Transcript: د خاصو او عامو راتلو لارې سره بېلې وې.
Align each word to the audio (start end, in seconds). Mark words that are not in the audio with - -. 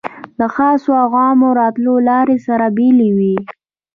د 0.39 0.41
خاصو 0.55 0.91
او 1.03 1.09
عامو 1.21 1.49
راتلو 1.59 1.93
لارې 2.09 2.37
سره 2.47 2.65
بېلې 2.77 3.09
وې. 3.17 3.35